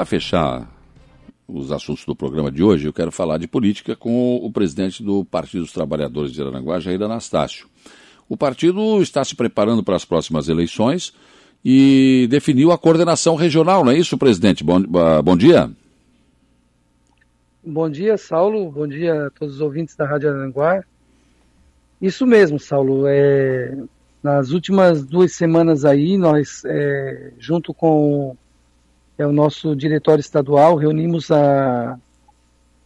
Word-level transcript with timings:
Para 0.00 0.06
fechar 0.06 0.66
os 1.46 1.70
assuntos 1.70 2.06
do 2.06 2.16
programa 2.16 2.50
de 2.50 2.62
hoje, 2.62 2.86
eu 2.88 2.92
quero 2.92 3.12
falar 3.12 3.36
de 3.36 3.46
política 3.46 3.94
com 3.94 4.36
o 4.36 4.50
presidente 4.50 5.02
do 5.02 5.26
Partido 5.26 5.60
dos 5.60 5.72
Trabalhadores 5.72 6.32
de 6.32 6.40
Aranaguá, 6.40 6.80
Jair 6.80 7.02
Anastácio. 7.02 7.68
O 8.26 8.34
partido 8.34 9.02
está 9.02 9.22
se 9.22 9.36
preparando 9.36 9.84
para 9.84 9.96
as 9.96 10.06
próximas 10.06 10.48
eleições 10.48 11.12
e 11.62 12.26
definiu 12.30 12.72
a 12.72 12.78
coordenação 12.78 13.34
regional, 13.34 13.84
não 13.84 13.92
é 13.92 13.98
isso, 13.98 14.16
presidente? 14.16 14.64
Bom, 14.64 14.80
bom 15.22 15.36
dia. 15.36 15.70
Bom 17.62 17.90
dia, 17.90 18.16
Saulo. 18.16 18.70
Bom 18.70 18.88
dia 18.88 19.26
a 19.26 19.30
todos 19.30 19.56
os 19.56 19.60
ouvintes 19.60 19.94
da 19.96 20.06
Rádio 20.06 20.30
Aranguá. 20.30 20.82
Isso 22.00 22.26
mesmo, 22.26 22.58
Saulo. 22.58 23.04
É, 23.06 23.76
nas 24.22 24.48
últimas 24.48 25.04
duas 25.04 25.32
semanas 25.32 25.84
aí, 25.84 26.16
nós, 26.16 26.62
é, 26.64 27.34
junto 27.38 27.74
com 27.74 28.34
é, 29.20 29.26
o 29.26 29.32
nosso 29.32 29.76
diretório 29.76 30.20
estadual, 30.20 30.76
reunimos 30.76 31.30
a, 31.30 31.98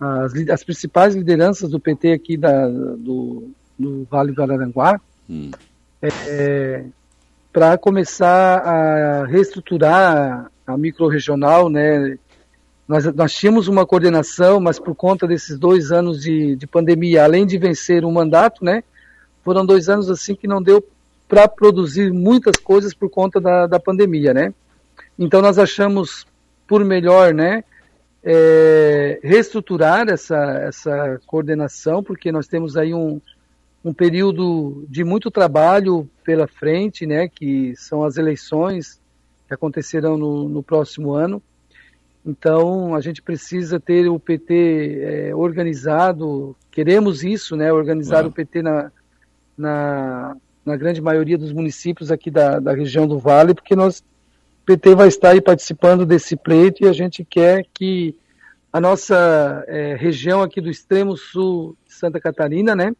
as, 0.00 0.34
as, 0.50 0.64
principais 0.64 1.14
lideranças 1.14 1.70
do 1.70 1.78
PT 1.78 2.12
aqui 2.12 2.36
da, 2.36 2.66
do, 2.66 3.48
do 3.78 4.04
Vale 4.10 4.32
do 4.32 4.42
Araranguá 4.42 5.00
hum. 5.30 5.52
é, 6.02 6.84
para 7.52 7.78
começar 7.78 8.58
a 8.58 9.24
reestruturar 9.24 10.50
a 10.66 10.76
micro-regional, 10.76 11.68
né? 11.70 12.18
Nós, 12.88 13.04
nós 13.14 13.32
tínhamos 13.32 13.68
uma 13.68 13.86
coordenação, 13.86 14.58
mas 14.58 14.80
por 14.80 14.96
conta 14.96 15.28
desses 15.28 15.56
dois 15.56 15.92
anos 15.92 16.20
de, 16.20 16.56
de 16.56 16.66
pandemia, 16.66 17.22
além 17.22 17.46
de 17.46 17.56
vencer 17.56 18.04
um 18.04 18.10
mandato, 18.10 18.64
né? 18.64 18.82
Foram 19.44 19.64
dois 19.64 19.88
anos 19.88 20.10
assim 20.10 20.34
que 20.34 20.48
não 20.48 20.60
deu 20.60 20.84
para 21.28 21.46
produzir 21.46 22.12
muitas 22.12 22.56
coisas 22.56 22.92
por 22.92 23.08
conta 23.08 23.40
da, 23.40 23.68
da 23.68 23.78
pandemia, 23.78 24.34
né? 24.34 24.52
Então 25.18 25.40
nós 25.40 25.58
achamos 25.58 26.26
por 26.66 26.84
melhor, 26.84 27.32
né, 27.32 27.62
é, 28.22 29.20
reestruturar 29.22 30.08
essa, 30.08 30.36
essa 30.36 31.20
coordenação, 31.26 32.02
porque 32.02 32.32
nós 32.32 32.48
temos 32.48 32.76
aí 32.76 32.92
um, 32.92 33.20
um 33.84 33.94
período 33.94 34.84
de 34.88 35.04
muito 35.04 35.30
trabalho 35.30 36.10
pela 36.24 36.48
frente, 36.48 37.06
né, 37.06 37.28
que 37.28 37.74
são 37.76 38.02
as 38.02 38.16
eleições 38.16 39.00
que 39.46 39.54
acontecerão 39.54 40.18
no, 40.18 40.48
no 40.48 40.62
próximo 40.62 41.14
ano. 41.14 41.40
Então, 42.26 42.96
a 42.96 43.00
gente 43.00 43.22
precisa 43.22 43.78
ter 43.78 44.08
o 44.08 44.18
PT 44.18 44.98
é, 45.00 45.34
organizado, 45.36 46.56
queremos 46.72 47.22
isso, 47.22 47.54
né, 47.54 47.72
organizar 47.72 48.26
o 48.26 48.32
PT 48.32 48.62
na, 48.62 48.90
na, 49.56 50.36
na 50.64 50.76
grande 50.76 51.00
maioria 51.00 51.38
dos 51.38 51.52
municípios 51.52 52.10
aqui 52.10 52.28
da, 52.28 52.58
da 52.58 52.72
região 52.72 53.06
do 53.06 53.20
Vale, 53.20 53.54
porque 53.54 53.76
nós, 53.76 54.02
PT 54.66 54.96
vai 54.96 55.06
estar 55.06 55.30
aí 55.30 55.40
participando 55.40 56.04
desse 56.04 56.36
pleito 56.36 56.84
e 56.84 56.88
a 56.88 56.92
gente 56.92 57.24
quer 57.24 57.64
que 57.72 58.16
a 58.72 58.80
nossa 58.80 59.64
é, 59.68 59.94
região 59.94 60.42
aqui 60.42 60.60
do 60.60 60.68
extremo 60.68 61.16
sul 61.16 61.76
de 61.86 61.94
Santa 61.94 62.20
Catarina, 62.20 62.74
né, 62.74 62.94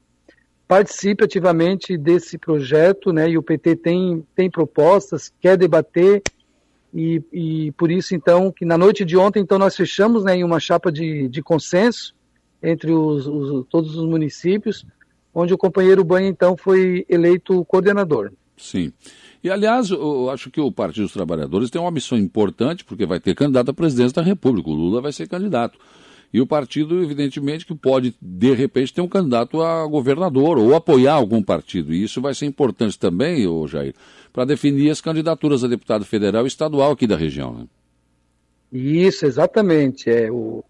participe 0.68 1.24
ativamente 1.24 1.98
desse 1.98 2.38
projeto, 2.38 3.12
né, 3.12 3.28
e 3.28 3.36
o 3.36 3.42
PT 3.42 3.76
tem, 3.76 4.24
tem 4.34 4.48
propostas, 4.48 5.32
quer 5.40 5.56
debater, 5.56 6.22
e, 6.94 7.22
e 7.32 7.72
por 7.72 7.90
isso, 7.90 8.14
então, 8.14 8.50
que 8.50 8.64
na 8.64 8.78
noite 8.78 9.04
de 9.04 9.16
ontem, 9.16 9.40
então, 9.40 9.58
nós 9.58 9.76
fechamos, 9.76 10.24
né, 10.24 10.36
em 10.36 10.44
uma 10.44 10.60
chapa 10.60 10.90
de, 10.90 11.28
de 11.28 11.42
consenso 11.42 12.14
entre 12.62 12.90
os, 12.90 13.26
os, 13.26 13.66
todos 13.68 13.96
os 13.96 14.06
municípios, 14.08 14.86
onde 15.34 15.52
o 15.52 15.58
companheiro 15.58 16.02
Banha, 16.02 16.28
então, 16.28 16.56
foi 16.56 17.04
eleito 17.08 17.64
coordenador. 17.66 18.32
Sim. 18.56 18.92
E, 19.42 19.50
aliás, 19.50 19.90
eu 19.90 20.30
acho 20.30 20.50
que 20.50 20.60
o 20.60 20.72
Partido 20.72 21.04
dos 21.04 21.12
Trabalhadores 21.12 21.70
tem 21.70 21.80
uma 21.80 21.90
missão 21.90 22.18
importante, 22.18 22.84
porque 22.84 23.06
vai 23.06 23.20
ter 23.20 23.34
candidato 23.34 23.70
à 23.70 23.74
presidência 23.74 24.14
da 24.14 24.22
República. 24.22 24.70
O 24.70 24.74
Lula 24.74 25.00
vai 25.00 25.12
ser 25.12 25.28
candidato. 25.28 25.78
E 26.32 26.40
o 26.40 26.46
partido, 26.46 27.02
evidentemente, 27.02 27.64
que 27.64 27.74
pode, 27.74 28.14
de 28.20 28.52
repente, 28.52 28.92
ter 28.92 29.00
um 29.00 29.08
candidato 29.08 29.62
a 29.62 29.86
governador 29.86 30.58
ou 30.58 30.74
apoiar 30.74 31.14
algum 31.14 31.42
partido. 31.42 31.94
E 31.94 32.02
isso 32.02 32.20
vai 32.20 32.34
ser 32.34 32.46
importante 32.46 32.98
também, 32.98 33.46
ô 33.46 33.66
Jair, 33.66 33.94
para 34.32 34.44
definir 34.44 34.90
as 34.90 35.00
candidaturas 35.00 35.64
a 35.64 35.68
deputado 35.68 36.04
federal 36.04 36.44
e 36.44 36.48
estadual 36.48 36.92
aqui 36.92 37.06
da 37.06 37.16
região. 37.16 37.54
Né? 37.54 37.66
Isso, 38.72 39.24
exatamente. 39.24 40.10
É, 40.10 40.30
o, 40.30 40.64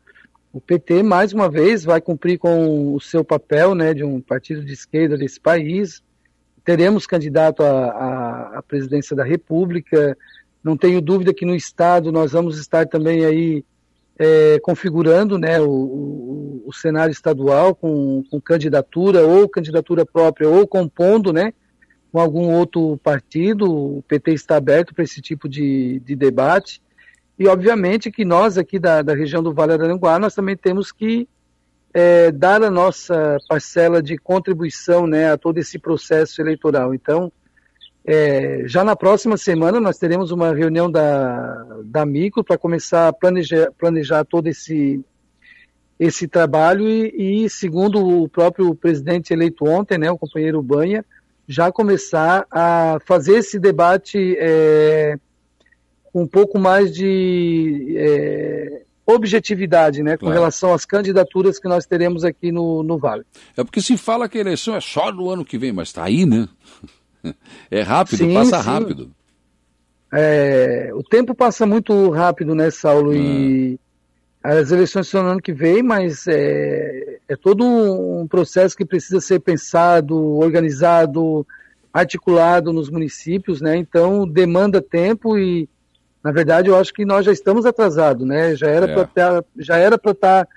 o 0.53 0.61
PT, 0.61 1.03
mais 1.03 1.33
uma 1.33 1.51
vez, 1.51 1.85
vai 1.85 2.01
cumprir 2.01 2.39
com 2.39 2.95
o 2.95 3.01
seu 3.01 3.25
papel 3.25 3.75
né, 3.75 3.93
de 3.93 4.05
um 4.05 4.21
partido 4.21 4.65
de 4.65 4.73
esquerda 4.73 5.17
desse 5.17 5.41
país. 5.41 6.03
Teremos 6.67 7.07
candidato 7.07 7.63
à, 7.63 8.59
à 8.59 8.63
presidência 8.67 9.15
da 9.15 9.23
República. 9.23 10.19
Não 10.65 10.77
tenho 10.77 11.01
dúvida 11.01 11.33
que 11.33 11.47
no 11.47 11.55
Estado 11.55 12.11
nós 12.11 12.33
vamos 12.33 12.59
estar 12.59 12.89
também 12.89 13.25
aí 13.25 13.65
é, 14.19 14.59
configurando 14.59 15.39
né, 15.39 15.61
o, 15.61 15.71
o, 15.71 16.63
o, 16.67 16.73
cenário 16.73 17.13
estadual 17.13 17.73
com, 17.73 18.25
com, 18.29 18.41
candidatura 18.41 19.25
ou 19.25 19.49
candidatura 19.49 20.05
própria 20.05 20.49
ou 20.49 20.67
compondo 20.67 21.33
né, 21.33 21.53
com 22.11 22.19
algum 22.19 22.53
outro 22.53 22.99
partido. 23.01 23.99
O 23.99 24.03
PT 24.03 24.33
está 24.33 24.57
aberto 24.57 24.93
para 24.93 25.05
esse 25.05 25.23
tipo 25.23 25.49
de, 25.49 26.01
de 26.01 26.17
debate. 26.17 26.83
E, 27.39 27.47
obviamente, 27.47 28.11
que 28.11 28.25
nós 28.25 28.59
aqui 28.59 28.81
da, 28.81 29.03
da 29.03 29.15
região 29.15 29.41
do 29.41 29.55
Vale 29.55 29.79
do 29.79 29.85
Aranguá, 29.85 30.19
nós 30.19 30.35
também 30.35 30.57
temos 30.57 30.91
que 30.91 31.29
é, 31.99 32.31
dar 32.31 32.63
a 32.63 32.71
nossa 32.71 33.39
parcela 33.49 34.03
de 34.03 34.19
contribuição 34.19 35.07
né, 35.07 35.33
a 35.33 35.39
todo 35.39 35.57
esse 35.57 35.79
processo 35.79 36.43
eleitoral. 36.43 36.93
Então, 36.93 37.33
é, 38.05 38.65
já 38.67 38.85
na 38.85 38.95
próxima 38.95 39.39
semana 39.39 39.81
nós 39.81 39.97
teremos 39.97 40.31
uma 40.31 40.55
reunião 40.55 40.91
da, 40.91 41.67
da 41.87 42.05
Micro 42.05 42.45
para 42.45 42.59
começar 42.59 43.09
a 43.09 43.15
planejar, 43.15 43.73
planejar 43.79 44.25
todo 44.27 44.47
esse, 44.47 45.03
esse 45.99 46.29
trabalho 46.29 46.87
e, 46.87 47.47
e, 47.47 47.49
segundo 47.49 48.07
o 48.07 48.29
próprio 48.29 48.75
presidente 48.75 49.33
eleito 49.33 49.65
ontem, 49.65 49.97
né, 49.97 50.11
o 50.11 50.19
companheiro 50.19 50.61
Banha, 50.61 51.03
já 51.49 51.73
começar 51.73 52.47
a 52.51 52.99
fazer 53.07 53.39
esse 53.39 53.59
debate 53.59 54.37
é, 54.39 55.17
um 56.15 56.27
pouco 56.27 56.59
mais 56.59 56.95
de 56.95 57.95
é, 57.97 58.83
objetividade, 59.07 60.03
né, 60.03 60.17
com 60.17 60.27
claro. 60.27 60.35
relação 60.35 60.75
às 60.75 60.85
candidaturas 60.85 61.59
que 61.59 61.69
nós 61.69 61.87
teremos 61.87 62.25
aqui 62.25 62.51
no, 62.51 62.83
no 62.83 62.99
Vale. 62.99 63.25
É 63.57 63.63
porque 63.63 63.81
se 63.81 63.97
fala 63.97 64.29
que 64.29 64.37
a 64.37 64.41
eleição 64.41 64.75
é 64.75 64.81
só 64.81 65.13
no 65.13 65.31
ano 65.31 65.45
que 65.45 65.57
vem, 65.57 65.73
mas 65.73 65.89
está 65.89 66.05
aí, 66.05 66.27
né? 66.27 66.49
É 67.69 67.83
rápido, 67.83 68.19
sim, 68.19 68.33
passa 68.33 68.63
sim. 68.63 68.69
rápido. 68.69 69.11
É, 70.13 70.91
o 70.95 71.03
tempo 71.03 71.35
passa 71.35 71.67
muito 71.67 72.09
rápido, 72.11 72.55
né, 72.55 72.71
Saulo? 72.71 73.11
Ah. 73.11 73.17
E 73.17 73.81
as 74.45 74.71
eleições 74.71 75.09
são 75.09 75.25
no 75.25 75.31
ano 75.31 75.43
que 75.43 75.53
vem, 75.53 75.83
mas 75.83 76.25
é, 76.29 77.19
é 77.29 77.35
todo 77.35 77.65
um 77.65 78.29
processo 78.29 78.77
que 78.77 78.85
precisa 78.85 79.21
ser 79.21 79.41
pensado, 79.41 80.17
organizado, 80.37 81.45
articulado 81.93 82.73
nos 82.73 82.89
municípios, 82.89 83.61
né? 83.61 83.77
Então 83.77 84.25
demanda 84.27 84.81
tempo 84.81 85.37
e 85.37 85.69
na 86.27 86.33
verdade, 86.33 86.69
eu 86.69 86.77
acho 86.77 86.93
que 86.93 87.05
nós 87.05 87.25
já 87.25 87.31
estamos 87.31 87.65
atrasados, 87.65 88.27
né? 88.27 88.57
Já 88.57 88.67
era 88.67 88.91
é. 88.91 89.05
para 89.07 89.45
já 89.57 89.77
era 89.77 89.97
para 89.97 90.11
estar 90.11 90.45
tá, 90.45 90.51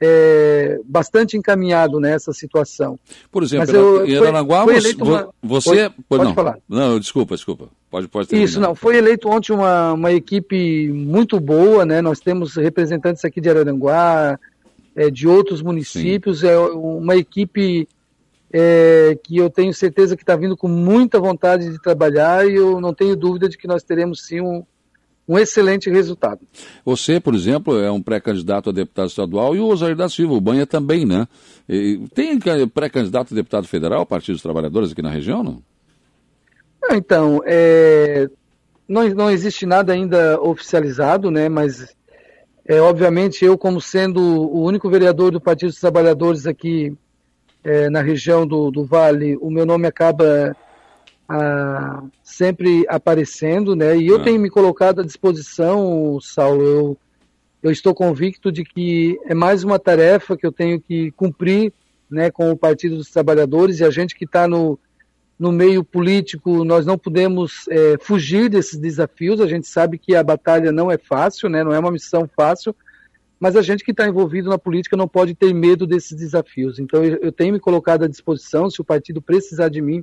é, 0.00 0.78
bastante 0.84 1.36
encaminhado 1.36 1.98
nessa 1.98 2.32
situação. 2.32 2.96
Por 3.28 3.42
exemplo, 3.42 3.74
eu, 3.74 4.06
em 4.06 4.16
Aranaguá, 4.16 4.62
foi, 4.62 4.80
foi 4.80 4.94
uma... 5.02 5.28
você 5.42 5.90
pode, 6.08 6.22
não, 6.22 6.32
falar. 6.32 6.58
Não, 6.68 7.00
desculpa, 7.00 7.34
desculpa. 7.34 7.68
Pode, 7.90 8.06
pode 8.06 8.28
terminar. 8.28 8.48
Isso, 8.48 8.60
não. 8.60 8.76
Foi 8.76 8.96
eleito 8.96 9.28
ontem 9.28 9.52
uma, 9.52 9.94
uma 9.94 10.12
equipe 10.12 10.92
muito 10.92 11.40
boa, 11.40 11.84
né? 11.84 12.00
Nós 12.00 12.20
temos 12.20 12.54
representantes 12.54 13.24
aqui 13.24 13.40
de 13.40 13.50
Araranguá, 13.50 14.38
é, 14.94 15.10
de 15.10 15.26
outros 15.26 15.60
municípios, 15.60 16.38
Sim. 16.38 16.46
é 16.50 16.56
uma 16.56 17.16
equipe 17.16 17.88
é, 18.52 19.18
que 19.24 19.38
eu 19.38 19.50
tenho 19.50 19.74
certeza 19.74 20.16
que 20.16 20.22
está 20.22 20.36
vindo 20.36 20.56
com 20.56 20.68
muita 20.68 21.18
vontade 21.18 21.68
de 21.68 21.82
trabalhar 21.82 22.48
e 22.48 22.54
eu 22.54 22.80
não 22.80 22.94
tenho 22.94 23.16
dúvida 23.16 23.48
de 23.48 23.58
que 23.58 23.66
nós 23.66 23.82
teremos 23.82 24.24
sim 24.24 24.40
um, 24.40 24.64
um 25.28 25.38
excelente 25.38 25.90
resultado. 25.90 26.40
Você, 26.84 27.18
por 27.18 27.34
exemplo, 27.34 27.78
é 27.80 27.90
um 27.90 28.00
pré-candidato 28.00 28.70
a 28.70 28.72
deputado 28.72 29.08
estadual 29.08 29.56
e 29.56 29.60
o 29.60 29.66
Osair 29.66 29.96
da 29.96 30.08
Silva, 30.08 30.34
o 30.34 30.40
Banha 30.40 30.66
também, 30.66 31.04
né? 31.04 31.26
E 31.68 32.00
tem 32.14 32.38
pré-candidato 32.68 33.32
a 33.32 33.36
deputado 33.36 33.66
federal, 33.66 34.06
Partido 34.06 34.34
dos 34.34 34.42
Trabalhadores 34.42 34.92
aqui 34.92 35.02
na 35.02 35.10
região, 35.10 35.42
não? 35.42 35.62
Então, 36.92 37.42
é, 37.44 38.28
não, 38.88 39.08
não 39.08 39.30
existe 39.30 39.66
nada 39.66 39.92
ainda 39.92 40.40
oficializado, 40.40 41.30
né? 41.30 41.48
Mas, 41.48 41.96
é, 42.64 42.80
obviamente, 42.80 43.44
eu, 43.44 43.58
como 43.58 43.80
sendo 43.80 44.20
o 44.20 44.62
único 44.62 44.88
vereador 44.88 45.32
do 45.32 45.40
Partido 45.40 45.70
dos 45.70 45.80
Trabalhadores 45.80 46.46
aqui 46.46 46.96
é, 47.64 47.90
na 47.90 48.00
região 48.00 48.46
do, 48.46 48.70
do 48.70 48.84
Vale, 48.84 49.36
o 49.40 49.50
meu 49.50 49.66
nome 49.66 49.88
acaba 49.88 50.56
ah, 51.28 52.02
sempre 52.22 52.84
aparecendo, 52.88 53.74
né? 53.74 53.96
E 53.96 54.06
eu 54.06 54.16
ah. 54.16 54.22
tenho 54.22 54.40
me 54.40 54.50
colocado 54.50 55.00
à 55.00 55.04
disposição, 55.04 56.18
Saulo. 56.20 56.62
Eu, 56.62 56.98
eu 57.62 57.70
estou 57.70 57.94
convicto 57.94 58.52
de 58.52 58.64
que 58.64 59.18
é 59.24 59.34
mais 59.34 59.64
uma 59.64 59.78
tarefa 59.78 60.36
que 60.36 60.46
eu 60.46 60.52
tenho 60.52 60.80
que 60.80 61.10
cumprir, 61.12 61.72
né, 62.08 62.30
com 62.30 62.50
o 62.50 62.56
Partido 62.56 62.96
dos 62.96 63.10
Trabalhadores 63.10 63.80
e 63.80 63.84
a 63.84 63.90
gente 63.90 64.14
que 64.14 64.24
está 64.24 64.46
no 64.46 64.78
no 65.38 65.52
meio 65.52 65.84
político 65.84 66.64
nós 66.64 66.86
não 66.86 66.96
podemos 66.96 67.66
é, 67.68 67.96
fugir 68.00 68.48
desses 68.48 68.78
desafios. 68.78 69.40
A 69.40 69.46
gente 69.46 69.66
sabe 69.66 69.98
que 69.98 70.14
a 70.14 70.22
batalha 70.22 70.72
não 70.72 70.90
é 70.90 70.96
fácil, 70.96 71.48
né? 71.48 71.62
não 71.62 71.72
é 71.72 71.78
uma 71.78 71.90
missão 71.90 72.28
fácil, 72.34 72.74
mas 73.38 73.54
a 73.54 73.62
gente 73.62 73.84
que 73.84 73.90
está 73.90 74.08
envolvido 74.08 74.48
na 74.48 74.58
política 74.58 74.96
não 74.96 75.06
pode 75.06 75.34
ter 75.34 75.52
medo 75.52 75.86
desses 75.86 76.16
desafios. 76.16 76.78
Então 76.78 77.04
eu, 77.04 77.18
eu, 77.20 77.32
tenho 77.32 77.52
me 77.52 77.60
colocado 77.60 78.04
à 78.04 78.08
disposição, 78.08 78.70
se 78.70 78.80
o 78.80 78.84
partido 78.84 79.20
precisar 79.20 79.68
de 79.68 79.82
mim, 79.82 80.02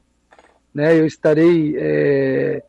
né, 0.74 1.00
eu 1.00 1.06
estarei 1.06 1.76
é, 1.78 2.64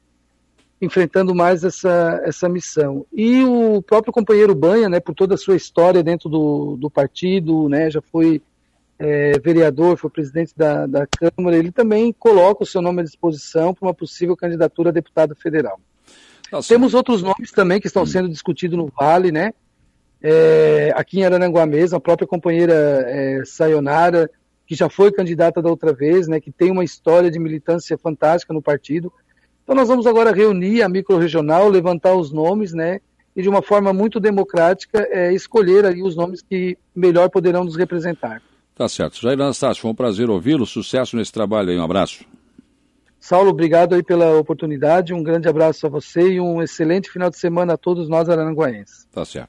enfrentando 0.80 1.34
mais 1.34 1.64
essa, 1.64 2.20
essa 2.24 2.48
missão. 2.48 3.06
E 3.12 3.42
o 3.44 3.80
próprio 3.82 4.12
companheiro 4.12 4.54
Banha, 4.54 4.88
né, 4.88 5.00
por 5.00 5.14
toda 5.14 5.34
a 5.34 5.38
sua 5.38 5.56
história 5.56 6.02
dentro 6.02 6.28
do, 6.28 6.76
do 6.76 6.90
partido, 6.90 7.68
né, 7.68 7.90
já 7.90 8.02
foi 8.02 8.42
é, 8.98 9.38
vereador, 9.38 9.96
foi 9.96 10.10
presidente 10.10 10.52
da, 10.56 10.86
da 10.86 11.06
Câmara, 11.06 11.56
ele 11.56 11.72
também 11.72 12.12
coloca 12.12 12.62
o 12.62 12.66
seu 12.66 12.80
nome 12.80 13.00
à 13.00 13.04
disposição 13.04 13.74
para 13.74 13.86
uma 13.86 13.94
possível 13.94 14.36
candidatura 14.36 14.90
a 14.90 14.92
deputado 14.92 15.34
federal. 15.34 15.80
Nossa. 16.52 16.68
Temos 16.68 16.94
outros 16.94 17.22
nomes 17.22 17.50
também 17.50 17.80
que 17.80 17.86
estão 17.86 18.06
sendo 18.06 18.28
discutidos 18.28 18.76
no 18.76 18.86
Vale, 18.86 19.32
né? 19.32 19.52
É, 20.22 20.92
aqui 20.96 21.18
em 21.18 21.24
Arananguá 21.24 21.66
mesmo, 21.66 21.96
a 21.96 22.00
própria 22.00 22.26
companheira 22.26 22.72
é, 23.06 23.42
Sayonara, 23.44 24.30
que 24.66 24.74
já 24.74 24.88
foi 24.88 25.12
candidata 25.12 25.60
da 25.60 25.68
outra 25.68 25.92
vez, 25.92 26.26
né, 26.26 26.40
que 26.40 26.50
tem 26.50 26.70
uma 26.70 26.84
história 26.84 27.30
de 27.30 27.38
militância 27.38 27.98
fantástica 27.98 28.52
no 28.54 28.62
partido. 28.62 29.12
Então 29.62 29.74
nós 29.74 29.88
vamos 29.88 30.06
agora 30.06 30.32
reunir 30.32 30.82
a 30.82 30.88
microrregional, 30.88 31.68
levantar 31.68 32.14
os 32.14 32.32
nomes, 32.32 32.72
né, 32.72 33.00
e 33.36 33.42
de 33.42 33.48
uma 33.48 33.62
forma 33.62 33.92
muito 33.92 34.20
democrática 34.20 35.06
é, 35.10 35.32
escolher 35.32 35.84
aí 35.84 36.02
os 36.02 36.14
nomes 36.14 36.40
que 36.40 36.78
melhor 36.94 37.28
poderão 37.28 37.64
nos 37.64 37.76
representar. 37.76 38.40
Tá 38.74 38.88
certo. 38.88 39.20
Jair 39.20 39.40
Anastácio, 39.40 39.82
foi 39.82 39.90
um 39.90 39.94
prazer 39.94 40.28
ouvi-lo. 40.28 40.66
Sucesso 40.66 41.16
nesse 41.16 41.32
trabalho 41.32 41.70
aí. 41.70 41.78
Um 41.78 41.84
abraço. 41.84 42.24
Saulo, 43.20 43.50
obrigado 43.50 43.94
aí 43.94 44.02
pela 44.02 44.36
oportunidade. 44.36 45.14
Um 45.14 45.22
grande 45.22 45.48
abraço 45.48 45.86
a 45.86 45.88
você 45.88 46.32
e 46.32 46.40
um 46.40 46.60
excelente 46.60 47.08
final 47.10 47.30
de 47.30 47.38
semana 47.38 47.72
a 47.74 47.76
todos 47.76 48.08
nós 48.08 48.28
aranguaenses. 48.28 49.06
Tá 49.10 49.24
certo. 49.24 49.42